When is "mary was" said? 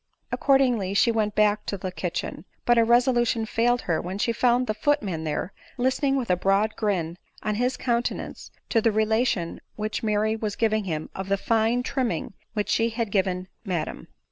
10.01-10.55